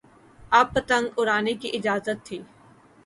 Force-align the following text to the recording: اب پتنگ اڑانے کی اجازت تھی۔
اب 0.51 0.67
پتنگ 0.73 1.07
اڑانے 1.17 1.53
کی 1.61 1.69
اجازت 1.73 2.25
تھی۔ 2.25 2.39